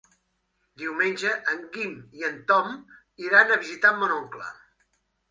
[0.83, 1.91] Diumenge en Guim
[2.21, 2.71] i en Tom
[3.25, 4.49] iran a visitar mon oncle.